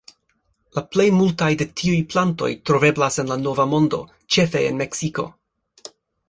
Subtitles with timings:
[0.77, 4.01] La plej multaj de tiuj plantoj troveblas en la Nova Mondo,
[4.37, 5.29] ĉefe en Meksiko.